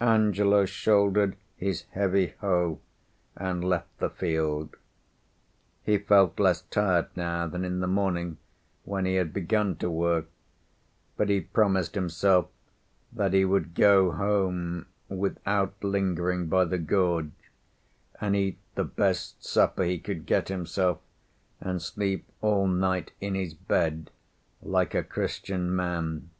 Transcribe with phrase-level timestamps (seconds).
[0.00, 2.80] Angelo shouldered his heavy hoe
[3.36, 4.74] and left the field.
[5.84, 8.38] He felt less tired now than in the morning
[8.82, 10.26] when he had begun to work,
[11.16, 12.48] but he promised himself
[13.12, 17.30] that he would go home without lingering by the gorge,
[18.20, 20.98] and eat the best supper he could get himself,
[21.60, 24.10] and sleep all night in his bed
[24.60, 26.30] like a Christian man.